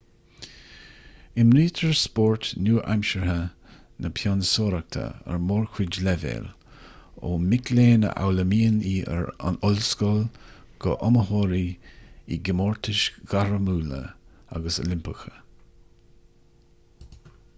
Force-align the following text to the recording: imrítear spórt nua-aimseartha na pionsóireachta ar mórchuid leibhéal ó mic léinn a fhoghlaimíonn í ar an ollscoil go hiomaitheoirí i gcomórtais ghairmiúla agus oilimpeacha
imrítear 1.41 1.91
spórt 2.05 2.45
nua-aimseartha 2.67 3.35
na 4.05 4.09
pionsóireachta 4.19 5.03
ar 5.33 5.43
mórchuid 5.49 5.99
leibhéal 6.07 6.47
ó 7.29 7.33
mic 7.51 7.71
léinn 7.79 8.07
a 8.09 8.11
fhoghlaimíonn 8.15 8.79
í 8.93 8.95
ar 9.17 9.29
an 9.51 9.61
ollscoil 9.69 10.25
go 10.87 10.95
hiomaitheoirí 11.03 11.63
i 12.37 12.41
gcomórtais 12.49 13.03
ghairmiúla 13.35 14.01
agus 14.61 14.81
oilimpeacha 14.85 15.37